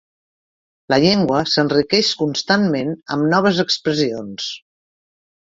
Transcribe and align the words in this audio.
La 0.93 0.97
llengua 1.03 1.41
s'enriqueix 1.51 2.09
constantment 2.23 2.91
amb 3.17 3.29
noves 3.35 3.61
expressions. 3.67 4.51